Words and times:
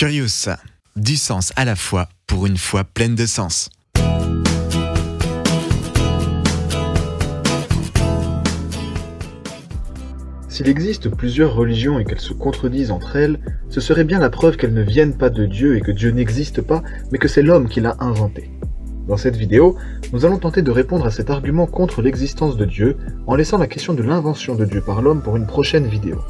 Curious, 0.00 0.48
du 0.96 1.14
sens 1.14 1.52
à 1.56 1.66
la 1.66 1.76
fois 1.76 2.08
pour 2.26 2.46
une 2.46 2.56
foi 2.56 2.84
pleine 2.84 3.14
de 3.14 3.26
sens. 3.26 3.68
S'il 10.48 10.68
existe 10.70 11.10
plusieurs 11.10 11.54
religions 11.54 11.98
et 11.98 12.06
qu'elles 12.06 12.18
se 12.18 12.32
contredisent 12.32 12.92
entre 12.92 13.16
elles, 13.16 13.40
ce 13.68 13.82
serait 13.82 14.04
bien 14.04 14.20
la 14.20 14.30
preuve 14.30 14.56
qu'elles 14.56 14.72
ne 14.72 14.80
viennent 14.80 15.18
pas 15.18 15.28
de 15.28 15.44
Dieu 15.44 15.76
et 15.76 15.82
que 15.82 15.92
Dieu 15.92 16.12
n'existe 16.12 16.62
pas, 16.62 16.82
mais 17.12 17.18
que 17.18 17.28
c'est 17.28 17.42
l'homme 17.42 17.68
qui 17.68 17.82
l'a 17.82 17.96
inventé. 18.00 18.50
Dans 19.06 19.18
cette 19.18 19.36
vidéo, 19.36 19.76
nous 20.14 20.24
allons 20.24 20.38
tenter 20.38 20.62
de 20.62 20.70
répondre 20.70 21.04
à 21.04 21.10
cet 21.10 21.28
argument 21.28 21.66
contre 21.66 22.00
l'existence 22.00 22.56
de 22.56 22.64
Dieu 22.64 22.96
en 23.26 23.34
laissant 23.34 23.58
la 23.58 23.66
question 23.66 23.92
de 23.92 24.02
l'invention 24.02 24.54
de 24.54 24.64
Dieu 24.64 24.80
par 24.80 25.02
l'homme 25.02 25.20
pour 25.20 25.36
une 25.36 25.46
prochaine 25.46 25.88
vidéo. 25.88 26.22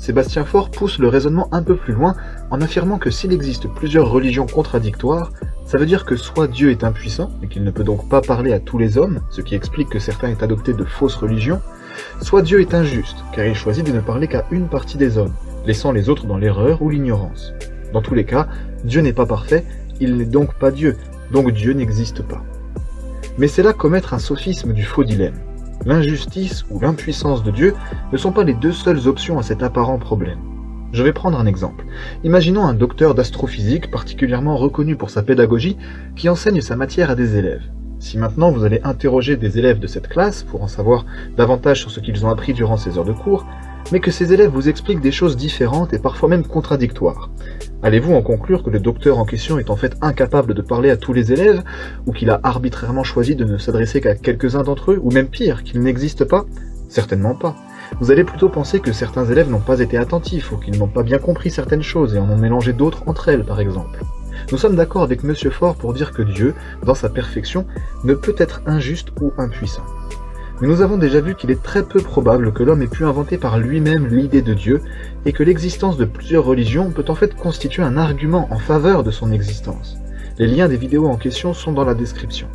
Sébastien 0.00 0.46
Faure 0.46 0.70
pousse 0.70 0.98
le 0.98 1.08
raisonnement 1.08 1.50
un 1.52 1.62
peu 1.62 1.76
plus 1.76 1.92
loin 1.92 2.16
en 2.50 2.60
affirmant 2.60 2.98
que 2.98 3.10
s'il 3.10 3.32
existe 3.32 3.68
plusieurs 3.68 4.10
religions 4.10 4.46
contradictoires, 4.46 5.32
ça 5.64 5.78
veut 5.78 5.86
dire 5.86 6.04
que 6.04 6.16
soit 6.16 6.48
Dieu 6.48 6.70
est 6.70 6.82
impuissant 6.82 7.30
et 7.42 7.46
qu'il 7.46 7.62
ne 7.62 7.70
peut 7.70 7.84
donc 7.84 8.08
pas 8.08 8.20
parler 8.20 8.52
à 8.52 8.58
tous 8.58 8.76
les 8.76 8.98
hommes, 8.98 9.20
ce 9.30 9.40
qui 9.40 9.54
explique 9.54 9.88
que 9.88 10.00
certains 10.00 10.28
aient 10.28 10.42
adopté 10.42 10.72
de 10.72 10.84
fausses 10.84 11.14
religions, 11.14 11.60
soit 12.20 12.42
Dieu 12.42 12.60
est 12.60 12.74
injuste 12.74 13.18
car 13.32 13.46
il 13.46 13.54
choisit 13.54 13.86
de 13.86 13.92
ne 13.92 14.00
parler 14.00 14.26
qu'à 14.26 14.46
une 14.50 14.68
partie 14.68 14.98
des 14.98 15.16
hommes, 15.16 15.32
laissant 15.64 15.92
les 15.92 16.08
autres 16.08 16.26
dans 16.26 16.38
l'erreur 16.38 16.82
ou 16.82 16.90
l'ignorance. 16.90 17.52
Dans 17.92 18.02
tous 18.02 18.14
les 18.14 18.24
cas, 18.24 18.48
Dieu 18.84 19.00
n'est 19.00 19.12
pas 19.12 19.26
parfait, 19.26 19.64
il 20.00 20.16
n'est 20.16 20.24
donc 20.24 20.54
pas 20.54 20.72
Dieu, 20.72 20.96
donc 21.30 21.52
Dieu 21.52 21.72
n'existe 21.72 22.22
pas. 22.22 22.42
Mais 23.38 23.46
c'est 23.46 23.62
là 23.62 23.72
commettre 23.72 24.12
un 24.12 24.18
sophisme 24.18 24.72
du 24.72 24.82
faux 24.82 25.04
dilemme. 25.04 25.38
L'injustice 25.86 26.64
ou 26.70 26.80
l'impuissance 26.80 27.42
de 27.42 27.50
Dieu 27.50 27.74
ne 28.12 28.18
sont 28.18 28.32
pas 28.32 28.44
les 28.44 28.54
deux 28.54 28.72
seules 28.72 29.08
options 29.08 29.38
à 29.38 29.42
cet 29.42 29.62
apparent 29.62 29.98
problème. 29.98 30.49
Je 30.92 31.04
vais 31.04 31.12
prendre 31.12 31.38
un 31.38 31.46
exemple. 31.46 31.84
Imaginons 32.24 32.64
un 32.64 32.74
docteur 32.74 33.14
d'astrophysique 33.14 33.90
particulièrement 33.90 34.56
reconnu 34.56 34.96
pour 34.96 35.10
sa 35.10 35.22
pédagogie 35.22 35.76
qui 36.16 36.28
enseigne 36.28 36.60
sa 36.60 36.74
matière 36.74 37.10
à 37.10 37.14
des 37.14 37.36
élèves. 37.36 37.62
Si 38.00 38.18
maintenant 38.18 38.50
vous 38.50 38.64
allez 38.64 38.80
interroger 38.82 39.36
des 39.36 39.58
élèves 39.58 39.78
de 39.78 39.86
cette 39.86 40.08
classe 40.08 40.42
pour 40.42 40.62
en 40.62 40.68
savoir 40.68 41.04
davantage 41.36 41.80
sur 41.80 41.90
ce 41.90 42.00
qu'ils 42.00 42.24
ont 42.24 42.30
appris 42.30 42.54
durant 42.54 42.76
ces 42.76 42.98
heures 42.98 43.04
de 43.04 43.12
cours, 43.12 43.46
mais 43.92 44.00
que 44.00 44.10
ces 44.10 44.32
élèves 44.32 44.50
vous 44.50 44.68
expliquent 44.68 45.00
des 45.00 45.12
choses 45.12 45.36
différentes 45.36 45.92
et 45.92 45.98
parfois 45.98 46.28
même 46.28 46.44
contradictoires. 46.44 47.30
Allez-vous 47.82 48.14
en 48.14 48.22
conclure 48.22 48.62
que 48.62 48.70
le 48.70 48.80
docteur 48.80 49.18
en 49.18 49.24
question 49.24 49.58
est 49.58 49.70
en 49.70 49.76
fait 49.76 49.96
incapable 50.00 50.54
de 50.54 50.62
parler 50.62 50.90
à 50.90 50.96
tous 50.96 51.12
les 51.12 51.32
élèves, 51.32 51.62
ou 52.06 52.12
qu'il 52.12 52.30
a 52.30 52.40
arbitrairement 52.42 53.04
choisi 53.04 53.36
de 53.36 53.44
ne 53.44 53.58
s'adresser 53.58 54.00
qu'à 54.00 54.14
quelques-uns 54.14 54.62
d'entre 54.62 54.92
eux, 54.92 55.00
ou 55.02 55.10
même 55.10 55.28
pire, 55.28 55.62
qu'il 55.62 55.80
n'existe 55.80 56.24
pas? 56.24 56.46
Certainement 56.88 57.34
pas. 57.34 57.54
Vous 57.98 58.10
allez 58.10 58.24
plutôt 58.24 58.48
penser 58.48 58.80
que 58.80 58.92
certains 58.92 59.24
élèves 59.24 59.50
n'ont 59.50 59.58
pas 59.58 59.80
été 59.80 59.96
attentifs, 59.96 60.52
ou 60.52 60.56
qu'ils 60.56 60.78
n'ont 60.78 60.86
pas 60.86 61.02
bien 61.02 61.18
compris 61.18 61.50
certaines 61.50 61.82
choses 61.82 62.14
et 62.14 62.18
en 62.18 62.30
ont 62.30 62.36
mélangé 62.36 62.72
d'autres 62.72 63.02
entre 63.06 63.28
elles, 63.28 63.44
par 63.44 63.60
exemple. 63.60 64.00
Nous 64.52 64.58
sommes 64.58 64.76
d'accord 64.76 65.02
avec 65.02 65.22
Monsieur 65.22 65.50
Fort 65.50 65.76
pour 65.76 65.92
dire 65.92 66.12
que 66.12 66.22
Dieu, 66.22 66.54
dans 66.84 66.94
sa 66.94 67.08
perfection, 67.08 67.66
ne 68.04 68.14
peut 68.14 68.34
être 68.38 68.62
injuste 68.66 69.08
ou 69.20 69.32
impuissant. 69.38 69.84
Mais 70.60 70.68
nous 70.68 70.82
avons 70.82 70.98
déjà 70.98 71.20
vu 71.20 71.34
qu'il 71.34 71.50
est 71.50 71.62
très 71.62 71.82
peu 71.82 72.00
probable 72.00 72.52
que 72.52 72.62
l'homme 72.62 72.82
ait 72.82 72.86
pu 72.86 73.04
inventer 73.04 73.38
par 73.38 73.58
lui-même 73.58 74.06
l'idée 74.08 74.42
de 74.42 74.54
Dieu, 74.54 74.82
et 75.24 75.32
que 75.32 75.42
l'existence 75.42 75.96
de 75.96 76.04
plusieurs 76.04 76.44
religions 76.44 76.90
peut 76.90 77.04
en 77.08 77.14
fait 77.14 77.34
constituer 77.34 77.82
un 77.82 77.96
argument 77.96 78.48
en 78.50 78.58
faveur 78.58 79.02
de 79.02 79.10
son 79.10 79.32
existence. 79.32 79.96
Les 80.38 80.46
liens 80.46 80.68
des 80.68 80.76
vidéos 80.76 81.06
en 81.06 81.16
question 81.16 81.52
sont 81.52 81.72
dans 81.72 81.84
la 81.84 81.94
description. 81.94 82.46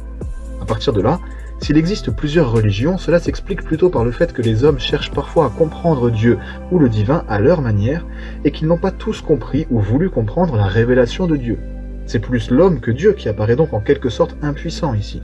À 0.62 0.66
partir 0.66 0.94
de 0.94 1.02
là, 1.02 1.20
s'il 1.60 1.78
existe 1.78 2.12
plusieurs 2.12 2.52
religions, 2.52 2.98
cela 2.98 3.20
s'explique 3.20 3.64
plutôt 3.64 3.90
par 3.90 4.04
le 4.04 4.12
fait 4.12 4.34
que 4.34 4.42
les 4.42 4.64
hommes 4.64 4.80
cherchent 4.80 5.12
parfois 5.12 5.46
à 5.46 5.50
comprendre 5.50 6.12
Dieu 6.12 6.38
ou 6.72 6.80
le 6.80 6.90
divin 6.90 7.24
à 7.28 7.40
leur 7.40 7.62
manière, 7.62 8.06
et 8.44 8.52
qu'ils 8.52 8.68
n'ont 8.68 8.78
pas 8.78 8.92
tous 8.92 9.22
compris 9.22 9.66
ou 9.72 9.80
voulu 9.80 10.10
comprendre 10.10 10.58
la 10.58 10.68
révélation 10.68 11.28
de 11.28 11.38
Dieu. 11.38 11.58
C'est 12.06 12.20
plus 12.20 12.52
l'homme 12.52 12.82
que 12.82 12.92
Dieu 12.92 13.14
qui 13.14 13.30
apparaît 13.30 13.56
donc 13.56 13.74
en 13.74 13.80
quelque 13.80 14.10
sorte 14.10 14.36
impuissant 14.44 14.94
ici. 14.94 15.22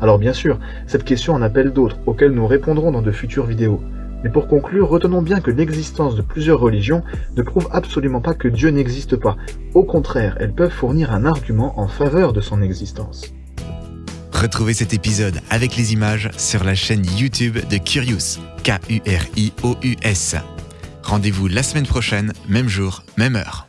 Alors 0.00 0.18
bien 0.18 0.34
sûr, 0.34 0.60
cette 0.86 1.04
question 1.04 1.34
en 1.34 1.42
appelle 1.42 1.72
d'autres, 1.72 1.98
auxquelles 2.06 2.32
nous 2.32 2.46
répondrons 2.46 2.92
dans 2.92 3.02
de 3.02 3.10
futures 3.10 3.46
vidéos. 3.46 3.80
Mais 4.22 4.30
pour 4.30 4.48
conclure, 4.48 4.88
retenons 4.88 5.22
bien 5.22 5.40
que 5.40 5.50
l'existence 5.50 6.14
de 6.14 6.22
plusieurs 6.22 6.60
religions 6.60 7.02
ne 7.36 7.42
prouve 7.42 7.68
absolument 7.72 8.20
pas 8.20 8.34
que 8.34 8.48
Dieu 8.48 8.68
n'existe 8.68 9.16
pas. 9.16 9.36
Au 9.74 9.82
contraire, 9.82 10.36
elles 10.40 10.52
peuvent 10.52 10.70
fournir 10.70 11.12
un 11.12 11.24
argument 11.24 11.80
en 11.80 11.88
faveur 11.88 12.34
de 12.34 12.42
son 12.42 12.60
existence. 12.60 13.32
Retrouvez 14.40 14.72
cet 14.72 14.94
épisode 14.94 15.38
avec 15.50 15.76
les 15.76 15.92
images 15.92 16.30
sur 16.38 16.64
la 16.64 16.74
chaîne 16.74 17.04
YouTube 17.18 17.58
de 17.68 17.76
Curious, 17.76 18.40
K-U-R-I-O-U-S. 18.64 20.36
Rendez-vous 21.02 21.46
la 21.46 21.62
semaine 21.62 21.86
prochaine, 21.86 22.32
même 22.48 22.66
jour, 22.66 23.02
même 23.18 23.36
heure. 23.36 23.68